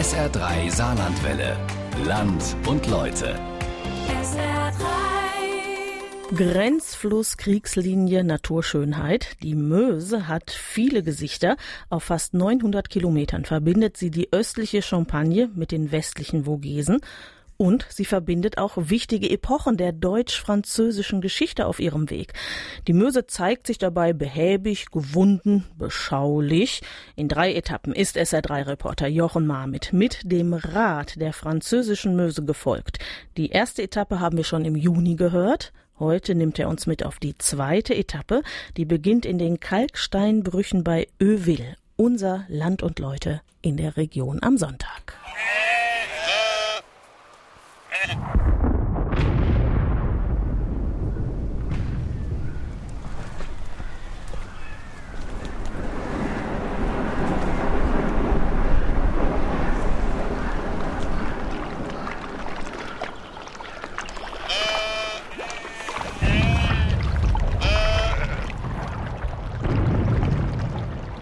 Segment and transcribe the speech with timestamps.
[0.00, 1.58] SR3 Saarlandwelle.
[2.06, 3.38] Land und Leute.
[6.34, 9.36] Grenzfluss, Kriegslinie, Naturschönheit.
[9.42, 11.58] Die Meuse hat viele Gesichter.
[11.90, 17.00] Auf fast 900 Kilometern verbindet sie die östliche Champagne mit den westlichen Vogesen.
[17.60, 22.32] Und sie verbindet auch wichtige Epochen der deutsch-französischen Geschichte auf ihrem Weg.
[22.88, 26.80] Die Möse zeigt sich dabei behäbig, gewunden, beschaulich.
[27.16, 32.98] In drei Etappen ist SR3-Reporter Jochen Marmit mit dem Rat der französischen Möse gefolgt.
[33.36, 35.74] Die erste Etappe haben wir schon im Juni gehört.
[35.98, 38.40] Heute nimmt er uns mit auf die zweite Etappe.
[38.78, 44.56] Die beginnt in den Kalksteinbrüchen bei Öwil, unser Land und Leute in der Region am
[44.56, 45.18] Sonntag.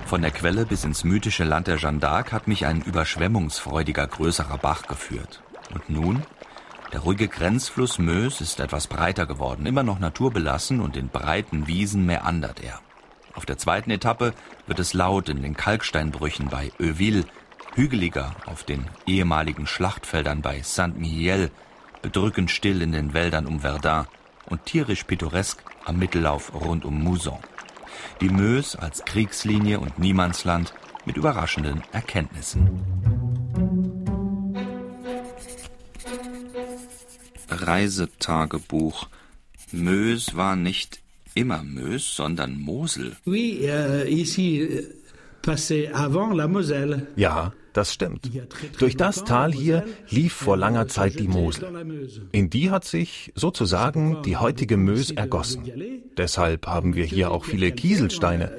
[0.09, 4.59] Von der Quelle bis ins mythische Land der Jeanne d'Arc hat mich ein überschwemmungsfreudiger größerer
[4.59, 5.43] Bach geführt.
[5.75, 6.23] Und nun?
[6.93, 12.07] Der ruhige Grenzfluss Meuse ist etwas breiter geworden, immer noch naturbelassen und in breiten Wiesen
[12.07, 12.81] meandert er.
[13.35, 14.33] Auf der zweiten Etappe
[14.67, 17.25] wird es laut in den Kalksteinbrüchen bei Euville,
[17.75, 21.51] hügeliger auf den ehemaligen Schlachtfeldern bei Saint-Mihiel,
[22.01, 24.07] bedrückend still in den Wäldern um Verdun
[24.47, 27.39] und tierisch pittoresk am Mittellauf rund um Mouzon.
[28.23, 30.73] Die Meuse als Kriegslinie und Niemandsland
[31.05, 33.18] mit überraschenden Erkenntnissen.
[37.67, 39.09] Reisetagebuch.
[39.73, 41.01] Meuse war nicht
[41.35, 43.17] immer Meuse, sondern Mosel.
[43.27, 44.83] Oui, euh, ici, euh,
[45.43, 47.07] passait avant la Moselle.
[47.17, 48.29] Ja, das stimmt.
[48.79, 51.65] Durch das Tal hier lief vor langer Zeit die Mosel.
[52.33, 55.63] In die hat sich sozusagen die heutige Meuse ergossen.
[56.17, 58.51] Deshalb haben wir hier auch viele Kieselsteine.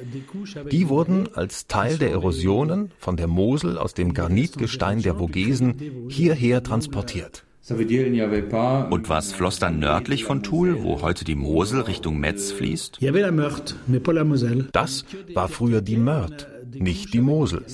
[0.72, 6.64] Die wurden als Teil der Erosionen von der Mosel aus dem Granitgestein der Vogesen hierher
[6.64, 7.44] transportiert.
[8.90, 13.00] Und was floss dann nördlich von Toul, wo heute die Mosel Richtung Metz fließt?
[14.72, 17.66] Das war früher die Meurthe nicht die Mosel.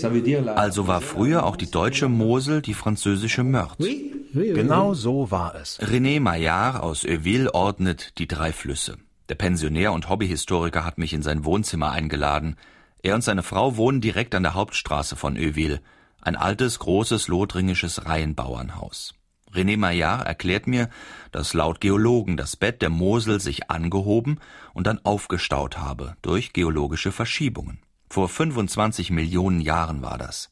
[0.56, 3.88] Also war früher auch die deutsche Mosel die französische Meurthe.
[4.34, 5.80] Genau so war es.
[5.80, 8.98] René Maillard aus Euville ordnet die drei Flüsse.
[9.30, 12.58] Der Pensionär und Hobbyhistoriker hat mich in sein Wohnzimmer eingeladen.
[13.02, 15.82] Er und seine Frau wohnen direkt an der Hauptstraße von Euville.
[16.22, 19.14] Ein altes, großes, lothringisches Reihenbauernhaus.
[19.56, 20.90] René Maillard erklärt mir,
[21.32, 24.40] dass laut Geologen das Bett der Mosel sich angehoben
[24.74, 27.80] und dann aufgestaut habe durch geologische Verschiebungen.
[28.10, 30.52] Vor 25 Millionen Jahren war das.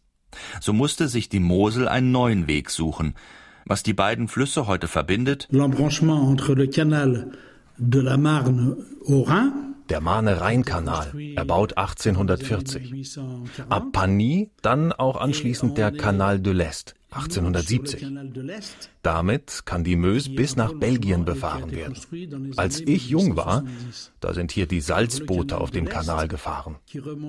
[0.60, 3.16] So musste sich die Mosel einen neuen Weg suchen.
[3.66, 7.32] Was die beiden Flüsse heute verbindet, l'embranchement entre le canal
[7.78, 8.76] de la Marne
[9.08, 13.20] au Rhin der Marne-Rhein-Kanal, erbaut 1840.
[13.70, 18.06] Ab Pagny dann auch anschließend der Canal de l'Est, 1870.
[19.02, 21.96] Damit kann die Meuse bis nach Belgien befahren werden.
[22.58, 23.64] Als ich jung war,
[24.20, 26.78] da sind hier die Salzboote auf dem Kanal gefahren.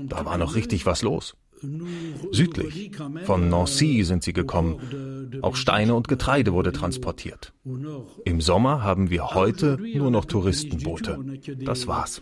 [0.09, 1.37] Da war noch richtig was los.
[2.33, 2.91] Südlich,
[3.25, 5.31] von Nancy sind sie gekommen.
[5.43, 7.53] Auch Steine und Getreide wurde transportiert.
[8.25, 11.19] Im Sommer haben wir heute nur noch Touristenboote.
[11.65, 12.21] Das war's.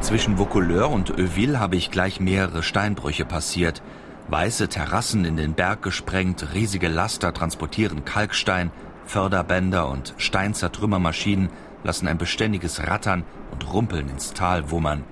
[0.00, 3.82] Zwischen Vaucouleur und Euville habe ich gleich mehrere Steinbrüche passiert.
[4.28, 8.70] Weiße Terrassen in den Berg gesprengt, riesige Laster transportieren Kalkstein,
[9.04, 11.50] Förderbänder und Steinzertrümmermaschinen
[11.84, 15.04] lassen ein beständiges Rattern und Rumpeln ins Tal wummern.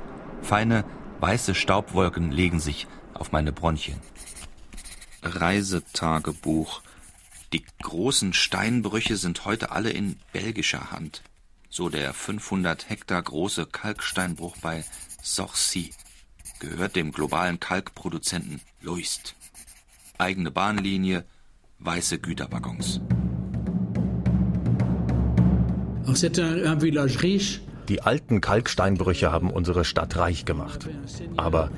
[0.43, 0.85] Feine,
[1.21, 4.01] weiße Staubwolken legen sich auf meine Bronchien.
[5.23, 6.83] Reisetagebuch.
[7.53, 11.23] Die großen Steinbrüche sind heute alle in belgischer Hand.
[11.71, 14.85] So der 500 Hektar große Kalksteinbruch bei
[15.23, 15.93] Sorcy
[16.61, 19.35] gehört dem globalen Kalkproduzenten Loist.
[20.19, 21.25] Eigene Bahnlinie,
[21.79, 23.01] weiße Güterwaggons.
[27.89, 30.89] Die alten Kalksteinbrüche haben unsere Stadt reich gemacht.
[31.37, 31.71] Aber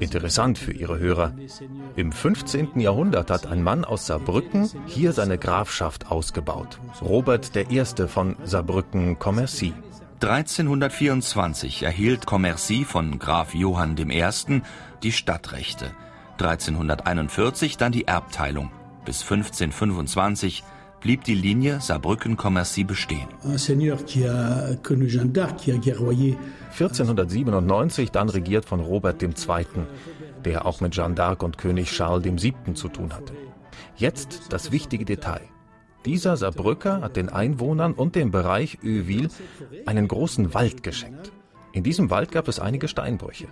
[0.00, 1.34] interessant für Ihre Hörer.
[1.94, 2.80] Im 15.
[2.80, 6.78] Jahrhundert hat ein Mann aus Saarbrücken hier seine Grafschaft ausgebaut.
[7.00, 7.84] Robert I.
[8.06, 9.72] von Saarbrücken-Commercy.
[10.22, 14.62] 1324 erhielt Commercy von Graf Johann I.
[15.02, 15.90] die Stadtrechte.
[16.38, 18.70] 1341 dann die Erbteilung.
[19.04, 20.64] Bis 1525
[21.00, 23.28] blieb die Linie Saarbrücken-Commercy bestehen.
[26.72, 29.32] 1497 dann regiert von Robert II.,
[30.44, 32.74] der auch mit Jeanne d'Arc und König Charles VII.
[32.74, 33.32] zu tun hatte.
[33.96, 35.42] Jetzt das wichtige Detail.
[36.04, 39.28] Dieser Saarbrücker hat den Einwohnern und dem Bereich Öwil
[39.86, 41.32] einen großen Wald geschenkt.
[41.76, 43.48] In diesem Wald gab es einige Steinbrüche.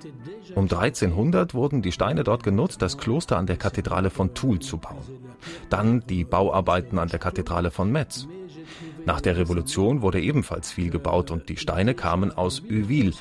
[0.54, 4.78] Um 1300 wurden die Steine dort genutzt, das Kloster an der Kathedrale von Toul zu
[4.78, 5.04] bauen.
[5.68, 8.26] Dann die Bauarbeiten an der Kathedrale von Metz.
[9.04, 13.12] Nach der Revolution wurde ebenfalls viel gebaut und die Steine kamen aus Euville.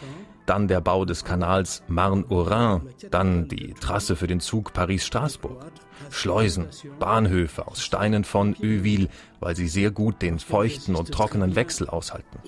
[0.45, 5.65] Dann der Bau des Kanals Marne-au-Rhin, dann die Trasse für den Zug Paris-Straßburg.
[6.11, 6.67] Schleusen,
[6.99, 9.09] Bahnhöfe aus Steinen von Euville,
[9.41, 12.39] weil sie sehr gut den feuchten und trockenen Wechsel aushalten.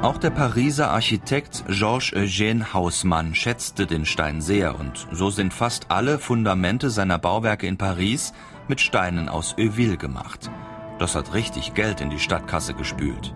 [0.00, 6.20] Auch der Pariser Architekt Georges-Eugène Haussmann schätzte den Stein sehr und so sind fast alle
[6.20, 8.32] Fundamente seiner Bauwerke in Paris
[8.68, 10.52] mit Steinen aus Euville gemacht.
[11.00, 13.34] Das hat richtig Geld in die Stadtkasse gespült.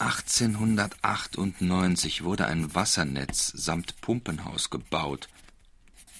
[0.00, 5.28] 1898 wurde ein Wassernetz samt Pumpenhaus gebaut.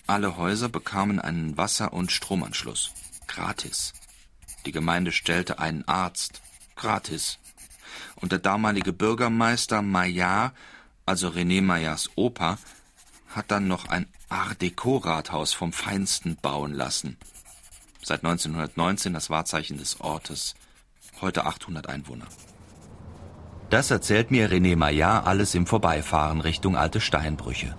[0.06, 2.92] Alle Häuser bekamen einen Wasser- und Stromanschluss.
[3.26, 3.94] Gratis.
[4.64, 6.40] Die Gemeinde stellte einen Arzt.
[6.76, 7.39] Gratis
[8.16, 10.52] und der damalige Bürgermeister Maillard,
[11.06, 12.58] also René Maillards Opa,
[13.28, 17.16] hat dann noch ein Art Deco-Rathaus vom Feinsten bauen lassen.
[18.02, 20.54] Seit 1919 das Wahrzeichen des Ortes.
[21.20, 22.26] Heute 800 Einwohner.
[23.68, 27.76] Das erzählt mir René Maillard alles im Vorbeifahren Richtung alte Steinbrüche.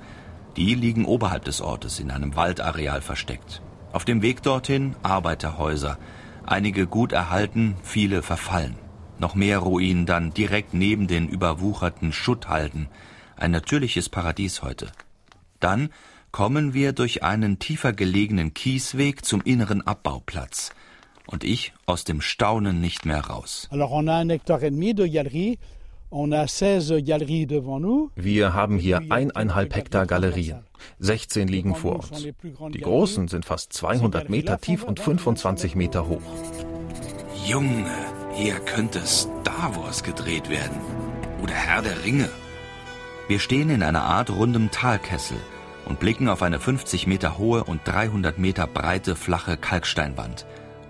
[0.55, 3.61] Die liegen oberhalb des Ortes in einem Waldareal versteckt.
[3.91, 5.97] Auf dem Weg dorthin Arbeiterhäuser.
[6.45, 8.75] Einige gut erhalten, viele verfallen.
[9.21, 12.87] Noch mehr Ruinen dann direkt neben den überwucherten Schutthalden.
[13.37, 14.87] Ein natürliches Paradies heute.
[15.59, 15.89] Dann
[16.31, 20.71] kommen wir durch einen tiefer gelegenen Kiesweg zum inneren Abbauplatz.
[21.27, 23.69] Und ich aus dem Staunen nicht mehr raus.
[28.15, 30.63] Wir haben hier eineinhalb Hektar Galerien.
[30.97, 32.25] 16 liegen vor uns.
[32.73, 36.23] Die großen sind fast 200 Meter tief und 25 Meter hoch.
[37.45, 37.85] Junge,
[38.33, 40.77] hier könnte Star Wars gedreht werden.
[41.41, 42.29] Oder Herr der Ringe.
[43.27, 45.37] Wir stehen in einer Art rundem Talkessel
[45.85, 50.45] und blicken auf eine 50 Meter hohe und 300 Meter breite flache Kalksteinwand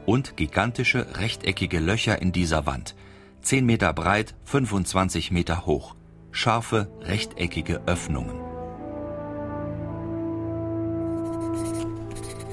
[0.05, 2.95] und gigantische rechteckige Löcher in dieser Wand.
[3.41, 5.95] 10 Meter breit, 25 Meter hoch.
[6.31, 8.39] Scharfe rechteckige Öffnungen.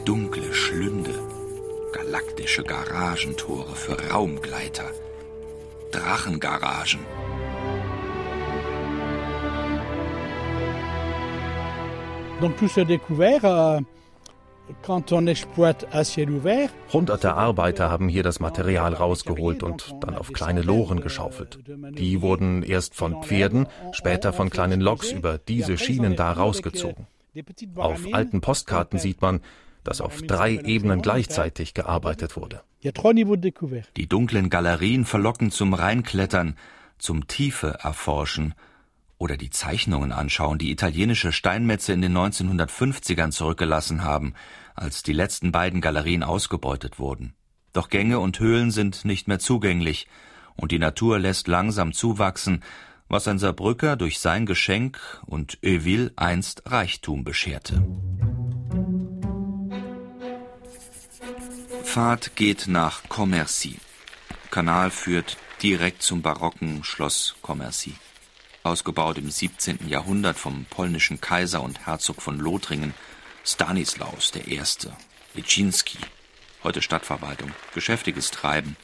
[0.05, 1.18] Dunkle Schlünde
[2.09, 4.91] galaktische Garagentore für Raumgleiter,
[5.93, 7.01] Drachengaragen.
[12.41, 13.81] Euh,
[16.93, 21.59] Hunderte Arbeiter haben hier das Material rausgeholt und dann auf kleine Loren geschaufelt.
[21.67, 27.07] Die wurden erst von Pferden, später von kleinen Loks über diese Schienen da rausgezogen.
[27.77, 29.41] Auf alten Postkarten sieht man,
[29.85, 32.63] dass auf drei Ebenen gleichzeitig gearbeitet wurde.
[33.97, 36.57] Die dunklen Galerien verlocken zum Reinklettern,
[36.99, 38.55] zum Tiefe erforschen
[39.19, 44.35] oder die Zeichnungen anschauen, die italienische Steinmetze in den 1950ern zurückgelassen haben,
[44.75, 47.35] als die letzten beiden Galerien ausgebeutet wurden.
[47.73, 50.07] Doch Gänge und Höhlen sind nicht mehr zugänglich,
[50.55, 52.63] und die Natur lässt langsam zuwachsen,
[53.09, 57.83] was ein Saarbrücker durch sein Geschenk und Euville einst Reichtum bescherte.
[61.89, 63.77] Pfad geht nach Commercy.
[64.51, 67.95] Kanal führt direkt zum barocken Schloss Commercy.
[68.63, 69.89] Ausgebaut im 17.
[69.89, 72.93] Jahrhundert vom polnischen Kaiser und Herzog von Lothringen
[73.43, 74.61] Stanislaus I.
[75.35, 75.97] Leczynski.
[76.63, 77.53] Heute Stadtverwaltung.
[77.75, 78.77] Geschäftiges Treiben.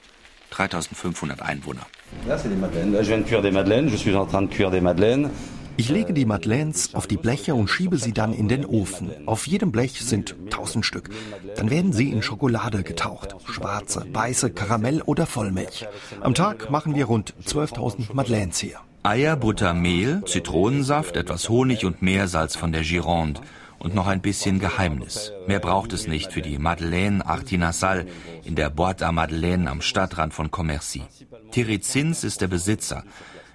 [0.48, 1.86] 3500 Einwohner.
[2.26, 2.96] Là, c'est des madeleines.
[3.02, 3.90] Je viens de cuire des madeleines.
[3.90, 5.28] Je suis en train de cuire des madeleines.
[5.76, 9.10] Ich lege die Madeleines auf die Bleche und schiebe sie dann in den Ofen.
[9.26, 11.10] Auf jedem Blech sind tausend Stück.
[11.56, 13.34] Dann werden sie in Schokolade getaucht.
[13.46, 15.86] Schwarze, weiße, Karamell oder Vollmilch.
[16.20, 18.78] Am Tag machen wir rund 12.000 Madeleines hier.
[19.02, 23.40] Eier, Butter, Mehl, Zitronensaft, etwas Honig und Meersalz von der Gironde.
[23.80, 25.32] Und noch ein bisschen Geheimnis.
[25.46, 28.06] Mehr braucht es nicht für die Madeleine Artinasal
[28.44, 31.02] in der Boîte à Madeleine am Stadtrand von Commercy.
[31.50, 33.04] Thierry Zins ist der Besitzer.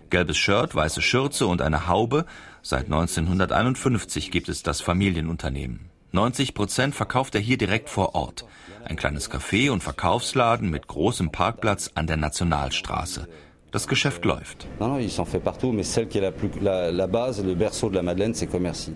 [0.10, 2.26] Gelbes Shirt, weiße Schürze und eine Haube.
[2.62, 5.90] Seit 1951 gibt es das Familienunternehmen.
[6.12, 8.46] 90 Prozent verkauft er hier direkt vor Ort.
[8.86, 13.28] Ein kleines Café und Verkaufsladen mit großem Parkplatz an der Nationalstraße.
[13.72, 14.68] Das Geschäft läuft.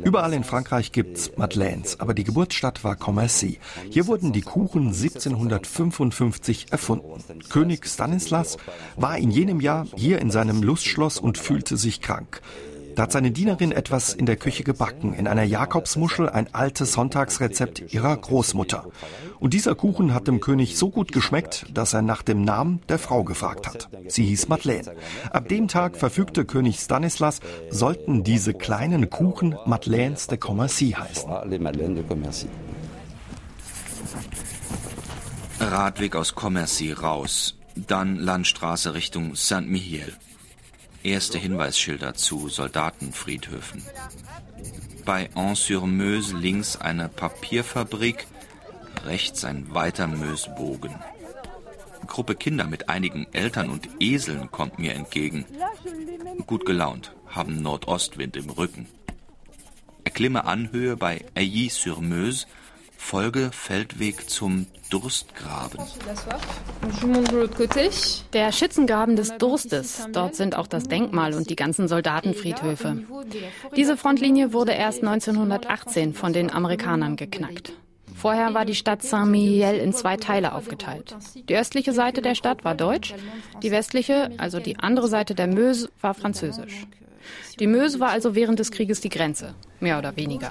[0.03, 3.59] Überall in Frankreich gibt's Madeleines, aber die Geburtsstadt war Commercy.
[3.91, 7.39] Hier wurden die Kuchen 1755 erfunden.
[7.49, 8.57] König Stanislas
[8.95, 12.41] war in jenem Jahr hier in seinem Lustschloss und fühlte sich krank.
[12.95, 17.93] Da hat seine Dienerin etwas in der Küche gebacken, in einer Jakobsmuschel ein altes Sonntagsrezept
[17.93, 18.85] ihrer Großmutter.
[19.39, 22.99] Und dieser Kuchen hat dem König so gut geschmeckt, dass er nach dem Namen der
[22.99, 23.89] Frau gefragt hat.
[24.07, 24.95] Sie hieß Madeleine.
[25.31, 31.29] Ab dem Tag verfügte König Stanislas, sollten diese kleinen Kuchen Madeleines de Commercy heißen.
[35.59, 40.13] Radweg aus Commercy raus, dann Landstraße Richtung Saint-Mihiel
[41.03, 43.83] erste Hinweisschilder zu Soldatenfriedhöfen.
[45.05, 48.25] Bei An-sur-Meuse links eine Papierfabrik,
[49.05, 50.95] rechts ein weiter Meusbogen.
[52.07, 55.45] Gruppe Kinder mit einigen Eltern und Eseln kommt mir entgegen.
[56.47, 58.87] Gut gelaunt, haben Nordostwind im Rücken.
[60.03, 62.45] Erklimme Anhöhe bei Ailly-sur-Meuse
[63.03, 65.79] Folge Feldweg zum Durstgraben.
[68.33, 70.07] Der Schützengraben des Durstes.
[70.11, 73.03] Dort sind auch das Denkmal und die ganzen Soldatenfriedhöfe.
[73.75, 77.73] Diese Frontlinie wurde erst 1918 von den Amerikanern geknackt.
[78.15, 81.15] Vorher war die Stadt Saint-Mihiel in zwei Teile aufgeteilt.
[81.49, 83.13] Die östliche Seite der Stadt war deutsch,
[83.61, 86.87] die westliche, also die andere Seite der Meuse, war französisch.
[87.59, 90.49] Die Meuse war also während des Krieges die Grenze, mehr oder weniger.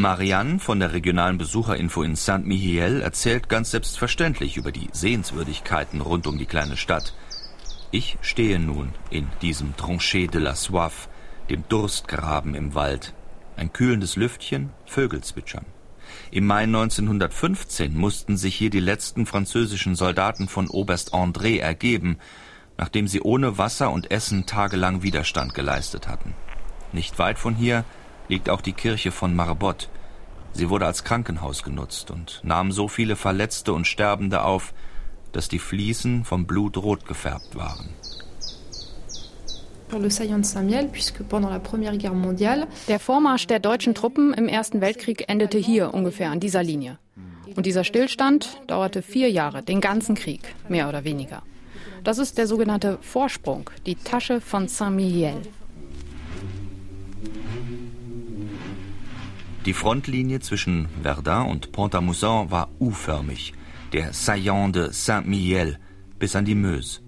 [0.00, 6.38] Marianne von der regionalen Besucherinfo in Saint-Mihiel erzählt ganz selbstverständlich über die Sehenswürdigkeiten rund um
[6.38, 7.14] die kleine Stadt.
[7.90, 11.08] Ich stehe nun in diesem Tranché de la Soif,
[11.50, 13.14] dem Durstgraben im Wald.
[13.56, 15.66] Ein kühlendes Lüftchen, Vögel zwitschern.
[16.30, 22.18] Im Mai 1915 mussten sich hier die letzten französischen Soldaten von Oberst André ergeben,
[22.78, 26.34] nachdem sie ohne Wasser und Essen tagelang Widerstand geleistet hatten.
[26.92, 27.84] Nicht weit von hier
[28.30, 29.88] liegt auch die Kirche von Marbot.
[30.52, 34.72] Sie wurde als Krankenhaus genutzt und nahm so viele Verletzte und Sterbende auf,
[35.32, 37.90] dass die Fliesen vom Blut rot gefärbt waren.
[42.88, 46.98] Der Vormarsch der deutschen Truppen im Ersten Weltkrieg endete hier ungefähr an dieser Linie.
[47.56, 51.42] Und dieser Stillstand dauerte vier Jahre, den ganzen Krieg, mehr oder weniger.
[52.04, 55.42] Das ist der sogenannte Vorsprung, die Tasche von Saint-Mihiel.
[59.66, 63.52] Die Frontlinie zwischen Verdun und Pont-à-Mousson war U-förmig,
[63.92, 65.78] der Saillant de Saint-Mihiel
[66.18, 67.00] bis an die Meuse.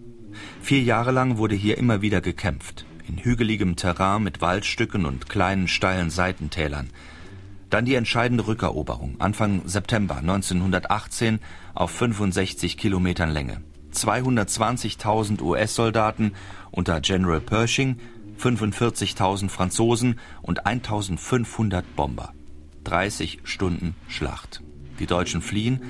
[0.61, 5.67] Vier Jahre lang wurde hier immer wieder gekämpft, in hügeligem Terrain mit Waldstücken und kleinen
[5.67, 6.91] steilen Seitentälern.
[7.71, 11.39] Dann die entscheidende Rückeroberung Anfang September 1918
[11.75, 13.63] auf 65 Kilometern Länge.
[13.95, 16.33] 220.000 US-Soldaten
[16.71, 17.97] unter General Pershing,
[18.39, 22.35] 45.000 Franzosen und 1.500 Bomber.
[22.85, 24.63] 30 Stunden Schlacht.
[24.99, 25.81] Die Deutschen fliehen,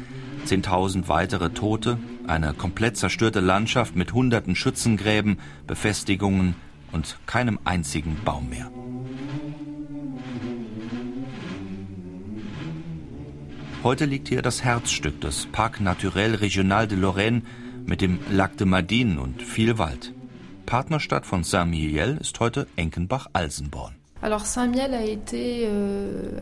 [0.46, 6.54] 10.000 weitere Tote, eine komplett zerstörte Landschaft mit hunderten Schützengräben, Befestigungen
[6.92, 8.70] und keinem einzigen Baum mehr.
[13.82, 17.42] Heute liegt hier das Herzstück des Parc Naturel Regional de Lorraine
[17.84, 20.12] mit dem Lac de Madine und viel Wald.
[20.66, 23.94] Partnerstadt von Saint-Mihiel ist heute Enkenbach-Alsenborn.
[24.20, 26.40] Alors Saint-Mihiel a été euh,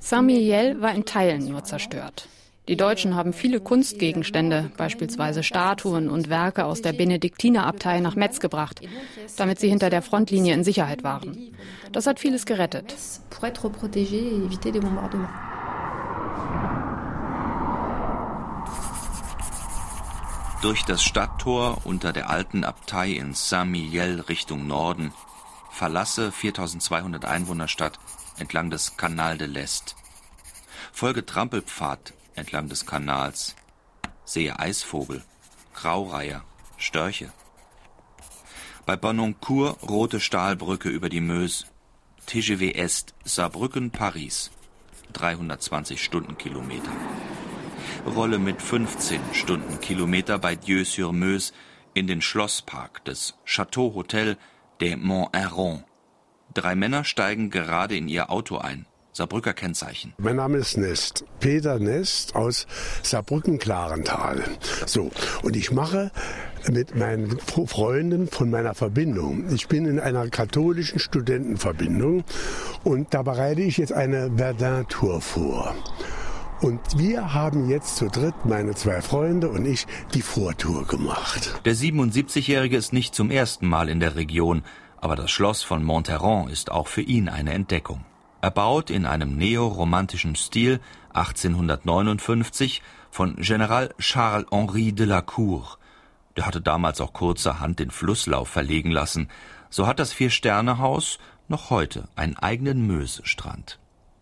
[0.00, 2.26] Saint-Mihiel war in Teilen nur zerstört.
[2.68, 8.80] Die Deutschen haben viele Kunstgegenstände, beispielsweise Statuen und Werke aus der Benediktinerabtei nach Metz gebracht,
[9.36, 11.54] damit sie hinter der Frontlinie in Sicherheit waren.
[11.92, 12.94] Das hat vieles gerettet.
[20.62, 25.12] Durch das Stadttor unter der alten Abtei in Saint-Mihiel Richtung Norden
[25.70, 27.98] verlasse 4200 Einwohnerstadt
[28.38, 29.96] entlang des Canal de l'Est.
[30.92, 33.54] Folge Trampelpfad entlang des Kanals.
[34.24, 35.22] Sehe Eisvogel,
[35.74, 36.44] Graureiher,
[36.76, 37.32] Störche.
[38.86, 41.66] Bei Bononcourt rote Stahlbrücke über die Meuse.
[42.26, 44.50] TGV Est, Saarbrücken, Paris.
[45.12, 46.90] 320 Stundenkilometer.
[48.06, 51.52] Rolle mit 15 Stundenkilometer bei Dieu-sur-Meuse
[51.94, 54.36] in den Schlosspark des Château Hotel
[54.80, 55.84] des Mont-Herron
[56.58, 58.84] Drei Männer steigen gerade in ihr Auto ein.
[59.12, 60.12] Saarbrücker Kennzeichen.
[60.18, 61.24] Mein Name ist Nest.
[61.38, 62.66] Peter Nest aus
[63.04, 64.42] Saarbrücken-Klarental.
[64.84, 65.12] So,
[65.42, 66.10] und ich mache
[66.68, 69.44] mit meinen Freunden von meiner Verbindung.
[69.54, 72.24] Ich bin in einer katholischen Studentenverbindung
[72.82, 75.76] und da bereite ich jetzt eine Verdun-Tour vor.
[76.60, 81.60] Und wir haben jetzt zu dritt, meine zwei Freunde und ich, die Vortour gemacht.
[81.64, 84.64] Der 77-Jährige ist nicht zum ersten Mal in der Region,
[85.00, 88.04] aber das Schloss von Monterrand ist auch für ihn eine Entdeckung.
[88.40, 90.80] Erbaut in einem neoromantischen Stil
[91.12, 95.78] 1859 von General Charles-Henri de la Cour.
[96.36, 99.28] Der hatte damals auch kurzerhand den Flusslauf verlegen lassen.
[99.70, 103.78] So hat das Vier-Sterne-Haus noch heute einen eigenen Mösestrand.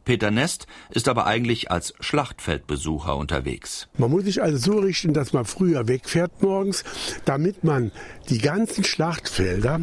[0.07, 3.89] Peter Nest ist aber eigentlich als Schlachtfeldbesucher unterwegs.
[3.99, 6.85] Man muss sich also so richten, dass man früher wegfährt morgens,
[7.25, 7.91] damit man
[8.29, 9.81] die ganzen Schlachtfelder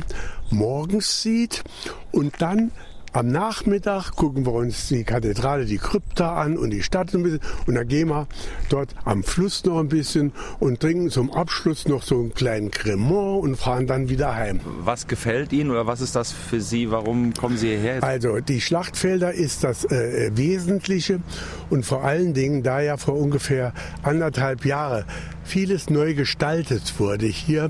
[0.54, 1.64] morgens sieht
[2.12, 2.72] und dann
[3.14, 7.42] am Nachmittag gucken wir uns die Kathedrale, die Krypta an und die Stadt ein bisschen.
[7.68, 8.28] Und dann gehen wir
[8.70, 13.44] dort am Fluss noch ein bisschen und trinken zum Abschluss noch so einen kleinen Cremant
[13.44, 14.60] und fahren dann wieder heim.
[14.80, 16.90] Was gefällt Ihnen oder was ist das für Sie?
[16.90, 18.04] Warum kommen Sie hierher?
[18.04, 21.20] Also die Schlachtfelder ist das äh, Wesentliche
[21.70, 25.06] und vor allen Dingen, da ja vor ungefähr anderthalb Jahre
[25.44, 27.70] vieles neu gestaltet wurde hier,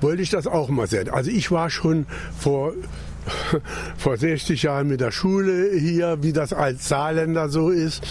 [0.00, 1.10] wollte ich das auch mal sehen.
[1.10, 2.06] Also ich war schon
[2.38, 2.72] vor
[3.96, 8.02] vor 60 Jahren mit der Schule hier, wie das als Saarländer so ist.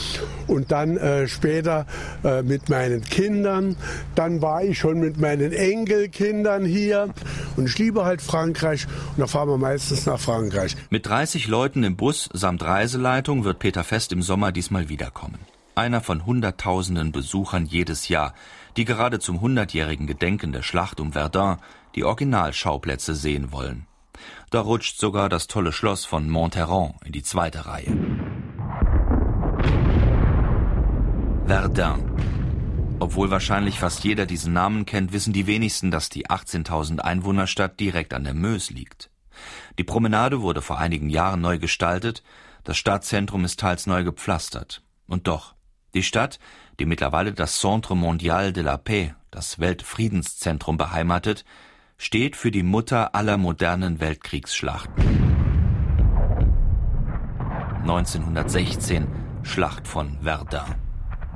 [0.47, 1.85] Und dann äh, später
[2.23, 3.75] äh, mit meinen Kindern.
[4.15, 7.09] Dann war ich schon mit meinen Enkelkindern hier.
[7.55, 8.87] Und ich liebe halt Frankreich.
[9.15, 10.75] Und da fahren wir meistens nach Frankreich.
[10.89, 15.39] Mit 30 Leuten im Bus samt Reiseleitung wird Peter Fest im Sommer diesmal wiederkommen.
[15.75, 18.33] Einer von Hunderttausenden Besuchern jedes Jahr,
[18.75, 21.57] die gerade zum hundertjährigen Gedenken der Schlacht um Verdun
[21.95, 23.88] die Originalschauplätze sehen wollen.
[24.49, 27.95] Da rutscht sogar das tolle Schloss von Monterrand in die zweite Reihe.
[31.45, 32.05] Verdun.
[32.99, 38.13] Obwohl wahrscheinlich fast jeder diesen Namen kennt, wissen die wenigsten, dass die 18.000 Einwohnerstadt direkt
[38.13, 39.09] an der Meuse liegt.
[39.77, 42.23] Die Promenade wurde vor einigen Jahren neu gestaltet,
[42.65, 44.83] das Stadtzentrum ist teils neu gepflastert.
[45.07, 45.55] Und doch,
[45.93, 46.39] die Stadt,
[46.79, 51.45] die mittlerweile das Centre Mondial de la Paix, das Weltfriedenszentrum beheimatet,
[51.99, 55.03] steht für die Mutter aller modernen Weltkriegsschlachten.
[57.81, 59.05] 1916
[59.43, 60.75] Schlacht von Verdun.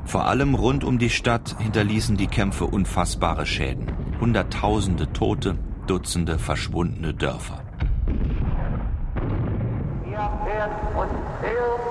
[0.06, 3.92] Vor allem rund um die Stadt hinterließen die Kämpfe unfassbare Schäden.
[4.22, 7.62] Hunderttausende Tote, Dutzende verschwundene Dörfer.
[10.06, 11.82] Wir werden uns führen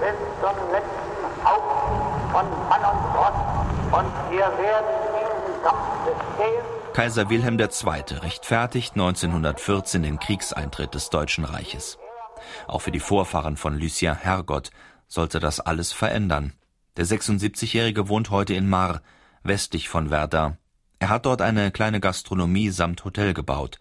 [0.00, 3.38] bis zum letzten Haufen von Mann und Ross
[3.90, 8.18] und wir werden diesen Kampf bestehen Kaiser Wilhelm II.
[8.18, 11.98] rechtfertigt 1914 den Kriegseintritt des Deutschen Reiches.
[12.66, 14.70] Auch für die Vorfahren von Lucien Hergott
[15.06, 16.54] sollte das alles verändern.
[16.96, 19.02] Der 76-Jährige wohnt heute in Mar,
[19.42, 20.56] westlich von Verdun.
[20.98, 23.78] Er hat dort eine kleine Gastronomie samt Hotel gebaut,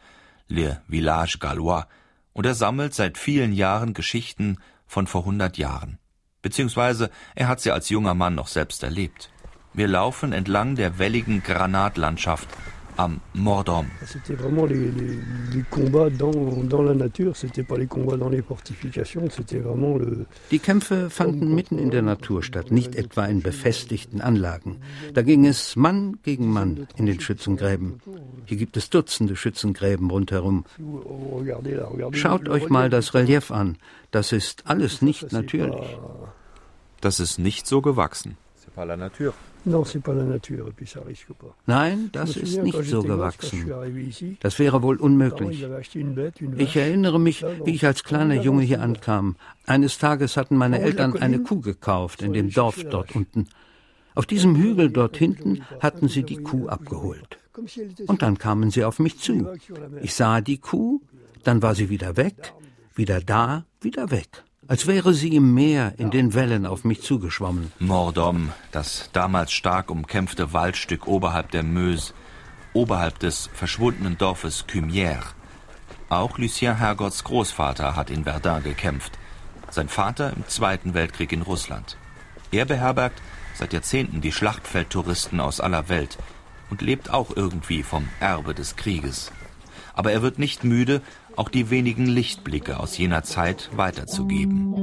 [0.48, 1.86] Le Village Gallois,
[2.34, 5.98] und er sammelt seit vielen Jahren Geschichten von vor 100 Jahren.
[6.44, 9.32] Beziehungsweise er hat sie als junger Mann noch selbst erlebt.
[9.74, 12.48] Wir laufen entlang der welligen Granatlandschaft
[12.98, 13.86] am Mordom.
[14.06, 15.20] C'était vraiment les, les,
[15.54, 16.32] les combats dans,
[16.64, 21.10] dans, la nature, c'était pas les combats dans les fortifications, c'était vraiment le Die Kämpfe
[21.10, 24.78] fanden mitten in der Natur statt, nicht etwa in befestigten Anlagen.
[25.14, 28.02] Da ging es Mann gegen Mann in den Schützengräben.
[28.46, 30.66] Hier gibt es Dutzende Schützengräben rundherum.
[32.12, 33.78] Schaut euch mal das Relief an.
[34.12, 35.98] Das ist alles nicht natürlich.
[37.02, 38.38] Das ist nicht so gewachsen.
[38.56, 39.34] C'est pas la nature.
[41.66, 43.72] Nein, das ist nicht so gewachsen.
[44.40, 45.68] Das wäre wohl unmöglich.
[46.58, 49.36] Ich erinnere mich, wie ich als kleiner Junge hier ankam.
[49.66, 53.48] Eines Tages hatten meine Eltern eine Kuh gekauft in dem Dorf dort unten.
[54.16, 57.38] Auf diesem Hügel dort hinten hatten sie die Kuh abgeholt.
[58.08, 59.48] Und dann kamen sie auf mich zu.
[60.02, 61.02] Ich sah die Kuh,
[61.44, 62.54] dann war sie wieder weg,
[62.96, 67.72] wieder da, wieder weg als wäre sie im Meer in den Wellen auf mich zugeschwommen.
[67.80, 72.14] Mordom, das damals stark umkämpfte Waldstück oberhalb der Meuse,
[72.74, 75.34] oberhalb des verschwundenen Dorfes Cumières.
[76.10, 79.14] Auch Lucien Hergotts Großvater hat in Verdun gekämpft,
[79.70, 81.98] sein Vater im Zweiten Weltkrieg in Russland.
[82.52, 83.22] Er beherbergt
[83.56, 86.18] seit Jahrzehnten die Schlachtfeldtouristen aus aller Welt
[86.70, 89.32] und lebt auch irgendwie vom Erbe des Krieges.
[89.94, 91.02] Aber er wird nicht müde,
[91.38, 94.74] auch die wenigen Lichtblicke aus jener Zeit weiterzugeben.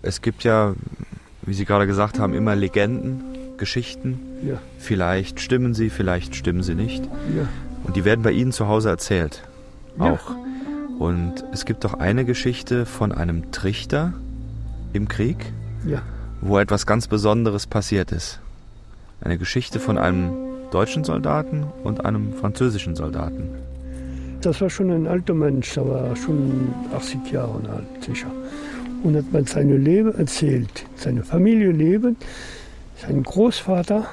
[0.00, 0.74] Es gibt ja,
[1.42, 3.22] wie Sie gerade gesagt haben, immer Legenden,
[3.58, 4.20] Geschichten.
[4.42, 4.58] Ja.
[4.78, 7.04] Vielleicht stimmen sie, vielleicht stimmen sie nicht.
[7.04, 7.48] Ja.
[7.84, 9.42] Und die werden bei Ihnen zu Hause erzählt.
[9.98, 10.12] Ja.
[10.12, 10.34] Auch.
[10.98, 14.14] Und es gibt doch eine Geschichte von einem Trichter
[14.92, 15.52] im Krieg.
[15.84, 16.02] Ja
[16.48, 18.40] wo etwas ganz Besonderes passiert ist.
[19.20, 20.32] Eine Geschichte von einem
[20.70, 23.48] deutschen Soldaten und einem französischen Soldaten.
[24.42, 28.30] das war schon ein alter Mensch, der war schon 80 Jahre alt, sicher.
[29.02, 32.16] Und hat mal seine Leben erzählt, seine Familie leben.
[32.96, 34.06] Sein Großvater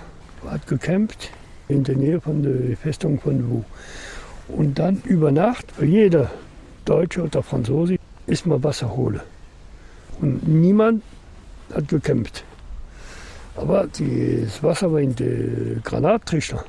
[0.49, 1.29] hat gekämpft
[1.67, 3.63] in der Nähe von der Festung von Wu.
[4.47, 6.31] Und dann über Nacht, weil jeder
[6.85, 9.21] Deutsche oder Franzose ist mal Wasser holen.
[10.19, 11.01] Und niemand
[11.73, 12.43] hat gekämpft.
[13.55, 16.65] Aber das Wasser war in den Granattrichter.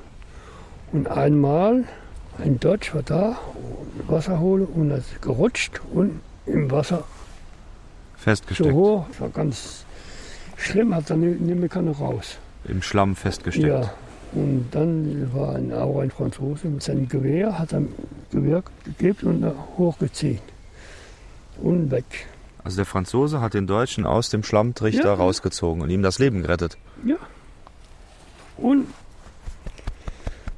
[0.92, 1.84] Und einmal
[2.38, 3.38] ein Deutsch war da,
[4.06, 7.04] Wasser holen und hat gerutscht und im Wasser
[8.16, 8.70] festgesteckt.
[8.70, 9.84] So hoch, das war ganz
[10.56, 12.38] schlimm, hat dann nicht mehr keine raus.
[12.66, 13.66] Im Schlamm festgesteckt.
[13.66, 13.92] Ja,
[14.32, 17.82] und dann war ein, auch ein Franzose mit seinem Gewehr, hat er
[18.30, 20.40] Gewehr gegeben und hochgezogen.
[21.62, 22.04] Und weg.
[22.64, 25.14] Also der Franzose hat den Deutschen aus dem Schlammtrichter ja.
[25.14, 26.78] rausgezogen und ihm das Leben gerettet.
[27.04, 27.16] Ja.
[28.56, 28.86] Und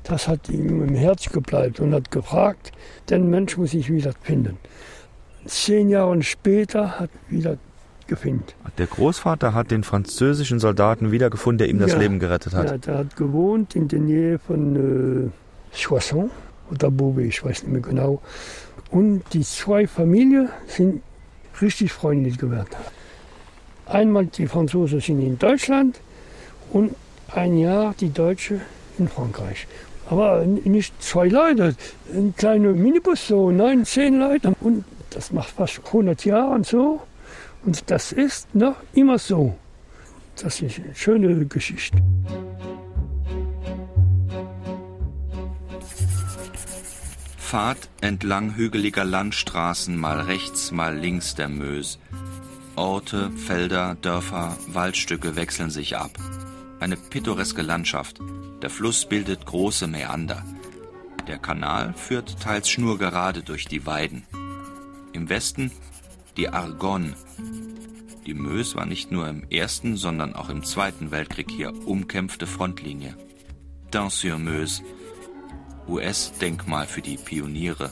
[0.04, 2.70] das hat ihm im Herz gebleibt und hat gefragt,
[3.10, 4.56] den Mensch muss ich wieder finden.
[5.46, 7.58] Zehn Jahre später hat wieder
[8.06, 8.44] gefunden.
[8.78, 12.70] Der Großvater hat den französischen Soldaten wiedergefunden, der ihm das ja, Leben gerettet hat.
[12.70, 16.30] Ja, der hat gewohnt in der Nähe von äh, Soissons
[16.70, 18.22] oder Beauvais, ich weiß nicht mehr genau.
[18.90, 21.02] Und die zwei Familien sind
[21.60, 22.76] richtig freundlich geworden.
[23.86, 26.00] Einmal die Franzosen sind in Deutschland
[26.72, 26.94] und
[27.34, 28.60] ein Jahr die Deutschen
[28.98, 29.66] in Frankreich.
[30.08, 31.74] Aber nicht zwei Leute,
[32.12, 34.54] ein kleiner Minibus, so neun, zehn Leute.
[34.60, 37.00] Und das macht fast 100 Jahre so.
[37.64, 39.56] Und das ist noch immer so.
[40.40, 41.98] Das ist eine schöne Geschichte.
[47.46, 52.00] Fahrt entlang hügeliger Landstraßen, mal rechts, mal links der Mös.
[52.74, 56.10] Orte, Felder, Dörfer, Waldstücke wechseln sich ab.
[56.80, 58.18] Eine pittoreske Landschaft.
[58.62, 60.42] Der Fluss bildet große Mäander.
[61.28, 64.24] Der Kanal führt teils schnurgerade durch die Weiden.
[65.12, 65.70] Im Westen
[66.36, 67.14] die Argonne,
[68.26, 73.16] die Mös war nicht nur im Ersten, sondern auch im Zweiten Weltkrieg hier umkämpfte Frontlinie.
[73.92, 74.82] Dun-sur-Meuse,
[75.88, 77.90] US-Denkmal für die Pioniere.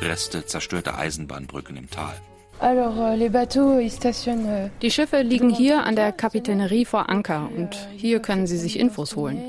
[0.00, 2.14] Reste zerstörter Eisenbahnbrücken im Tal.
[2.60, 8.58] Euh, euh, die Schiffe liegen hier an der Kapitänerie vor Anker und hier können Sie
[8.58, 9.40] sich Infos holen.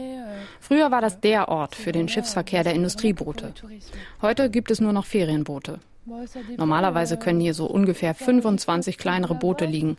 [0.59, 3.53] Früher war das der Ort für den Schiffsverkehr der Industrieboote.
[4.21, 5.79] Heute gibt es nur noch Ferienboote.
[6.57, 9.97] Normalerweise können hier so ungefähr 25 kleinere Boote liegen.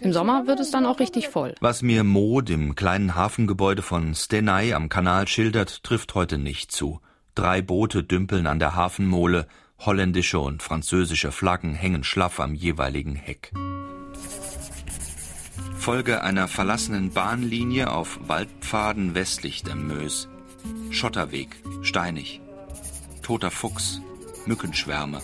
[0.00, 1.54] Im Sommer wird es dann auch richtig voll.
[1.60, 7.00] Was mir Mo, dem kleinen Hafengebäude von Stenay am Kanal schildert, trifft heute nicht zu.
[7.34, 9.46] Drei Boote dümpeln an der Hafenmole,
[9.78, 13.52] holländische und französische Flaggen hängen schlaff am jeweiligen Heck.
[15.78, 20.28] Folge einer verlassenen Bahnlinie auf Waldpfaden westlich der Mös.
[20.90, 22.40] Schotterweg, steinig.
[23.22, 24.02] Toter Fuchs,
[24.44, 25.22] Mückenschwärme,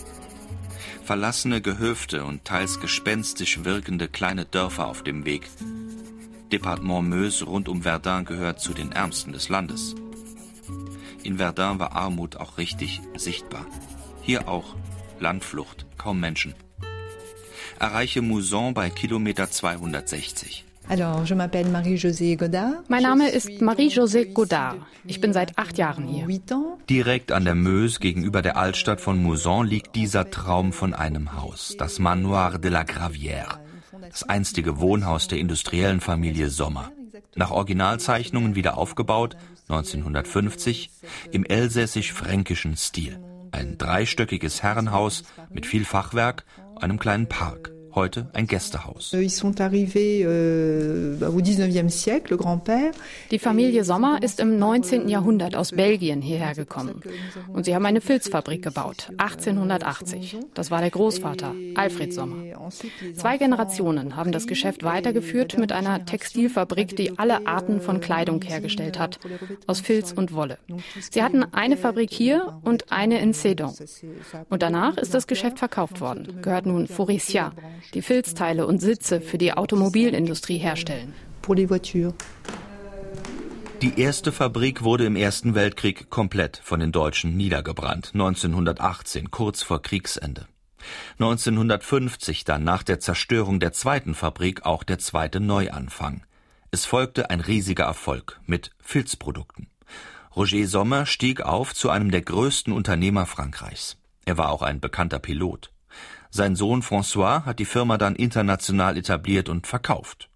[1.03, 5.49] verlassene Gehöfte und teils gespenstisch wirkende kleine Dörfer auf dem Weg.
[6.51, 9.95] Departement Meuse rund um Verdun gehört zu den ärmsten des Landes.
[11.27, 13.65] In Verdun war Armut auch richtig sichtbar.
[14.21, 14.75] Hier auch
[15.19, 16.55] Landflucht, kaum Menschen.
[17.79, 20.63] Erreiche Mouzon bei Kilometer 260.
[20.87, 20.99] Mein
[23.03, 24.77] Name ist Marie-José Godard.
[25.05, 26.29] Ich bin seit acht Jahren hier.
[26.89, 31.75] Direkt an der Meuse gegenüber der Altstadt von Mouzon liegt dieser Traum von einem Haus,
[31.77, 33.57] das Manoir de la Gravière,
[33.99, 36.89] das einstige Wohnhaus der industriellen Familie Sommer.
[37.35, 39.35] Nach Originalzeichnungen wieder aufgebaut,
[39.69, 40.91] 1950,
[41.31, 43.19] im elsässisch-fränkischen Stil.
[43.51, 49.11] Ein dreistöckiges Herrenhaus mit viel Fachwerk, einem kleinen Park heute ein Gästehaus.
[49.13, 49.27] Euh,
[53.31, 55.09] Die Familie Sommer ist im 19.
[55.09, 57.01] Jahrhundert aus Belgien hierher gekommen.
[57.51, 60.37] Und sie haben eine Filzfabrik gebaut, 1880.
[60.53, 62.37] Das war der Großvater, Alfred Sommer.
[63.15, 68.99] Zwei Generationen haben das Geschäft weitergeführt mit einer Textilfabrik, die alle Arten von Kleidung hergestellt
[68.99, 69.19] hat,
[69.65, 70.59] aus Filz und Wolle.
[71.09, 73.73] Sie hatten eine Fabrik hier und eine in Sedon.
[74.49, 77.53] Und danach ist das Geschäft verkauft worden, gehört nun Faurecia,
[77.93, 81.13] die Filzteile und Sitze für die Automobilindustrie herstellen.
[83.81, 89.81] Die erste Fabrik wurde im Ersten Weltkrieg komplett von den Deutschen niedergebrannt, 1918, kurz vor
[89.81, 90.47] Kriegsende.
[91.19, 96.23] 1950 dann nach der Zerstörung der zweiten Fabrik auch der zweite Neuanfang.
[96.71, 99.67] Es folgte ein riesiger Erfolg mit Filzprodukten.
[100.35, 103.97] Roger Sommer stieg auf zu einem der größten Unternehmer Frankreichs.
[104.25, 105.71] Er war auch ein bekannter Pilot.
[106.37, 110.29] Sein Sohn François hat die Firma dann international etabliert und verkauft.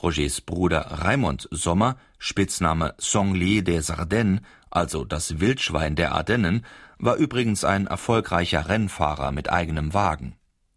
[0.00, 6.64] Rogers Bruder Raimond Sommer, Spitzname Sanglier des Ardennes, also das Wildschwein der Ardennen,
[6.98, 10.36] war übrigens ein erfolgreicher Rennfahrer mit eigenem Wagen.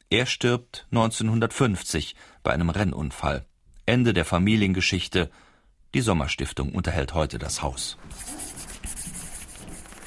[0.09, 3.45] Er stirbt 1950 bei einem Rennunfall.
[3.85, 5.29] Ende der Familiengeschichte.
[5.93, 7.99] Die Sommerstiftung unterhält heute das Haus.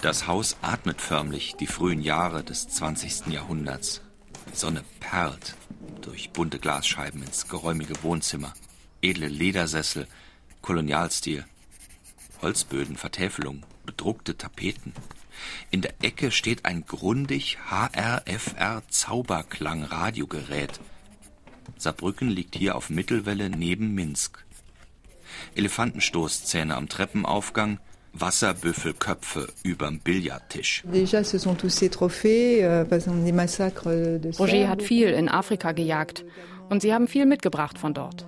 [0.02, 3.28] Das Haus atmet förmlich die frühen Jahre des 20.
[3.28, 4.02] Jahrhunderts.
[4.50, 5.54] Die Sonne perlt
[6.00, 8.54] durch bunte Glasscheiben ins geräumige Wohnzimmer.
[9.02, 10.08] Edle Ledersessel,
[10.62, 11.44] Kolonialstil,
[12.42, 14.92] Holzböden, Vertäfelung, bedruckte Tapeten.
[15.70, 20.80] In der Ecke steht ein grundig HRFR Zauberklang Radiogerät.
[21.76, 24.44] Saarbrücken liegt hier auf Mittelwelle neben Minsk.
[25.54, 27.78] Elefantenstoßzähne am Treppenaufgang,
[28.20, 30.84] Wasserbüffelköpfe überm Billardtisch.
[30.84, 31.06] Euh,
[34.38, 36.24] Roger hat viel in Afrika gejagt
[36.68, 38.26] und sie haben viel mitgebracht von dort.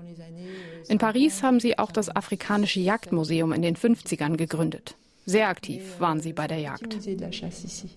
[0.89, 4.97] In Paris haben sie auch das Afrikanische Jagdmuseum in den 50ern gegründet.
[5.27, 6.99] Sehr aktiv waren sie bei der Jagd.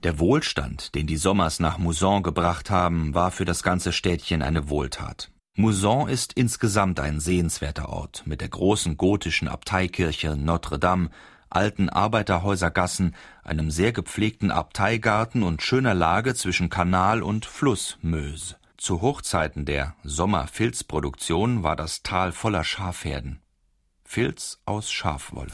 [0.04, 4.70] Der Wohlstand, den die Sommers nach Mouzon gebracht haben, war für das ganze Städtchen eine
[4.70, 5.32] Wohltat.
[5.56, 11.10] Mouzon ist insgesamt ein sehenswerter Ort mit der großen gotischen Abteikirche Notre Dame,
[11.56, 18.56] alten Arbeiterhäusergassen, einem sehr gepflegten Abteigarten und schöner Lage zwischen Kanal und Fluss Meuse.
[18.78, 23.40] Zu Hochzeiten der Sommerfilzproduktion war das Tal voller Schafherden.
[24.04, 25.52] Filz aus Schafwolle.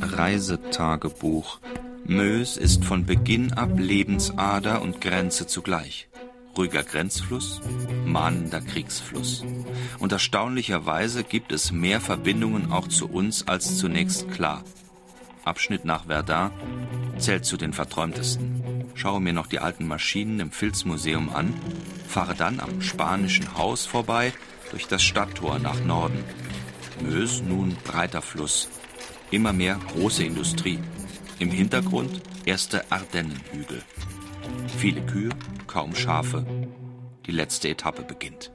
[0.00, 1.60] Reisetagebuch.
[2.06, 6.08] Meuse ist von Beginn ab Lebensader und Grenze zugleich
[6.56, 7.60] ruhiger Grenzfluss,
[8.04, 9.44] mahnender Kriegsfluss.
[9.98, 14.64] Und erstaunlicherweise gibt es mehr Verbindungen auch zu uns als zunächst klar.
[15.44, 16.50] Abschnitt nach Verdun
[17.18, 18.62] zählt zu den verträumtesten.
[18.94, 21.52] Schaue mir noch die alten Maschinen im Filzmuseum an,
[22.06, 24.32] fahre dann am spanischen Haus vorbei
[24.70, 26.24] durch das Stadttor nach Norden.
[27.02, 28.68] Meuse nun breiter Fluss,
[29.30, 30.78] immer mehr große Industrie.
[31.38, 33.82] Im Hintergrund erste Ardennenhügel.
[34.78, 35.30] Viele Kühe,
[35.74, 36.46] kaum Schafe.
[37.26, 38.52] Die letzte Etappe beginnt.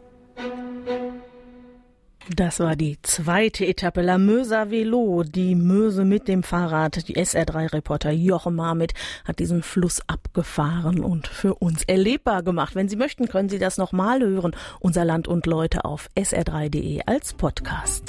[2.34, 7.10] Das war die zweite Etappe La Möser Velo, die Möse mit dem Fahrrad.
[7.10, 8.94] Die SR3-Reporter Jochen Marmit
[9.26, 12.76] hat diesen Fluss abgefahren und für uns erlebbar gemacht.
[12.76, 14.56] Wenn Sie möchten, können Sie das nochmal hören.
[14.80, 18.06] Unser Land und Leute auf sr3.de als Podcast.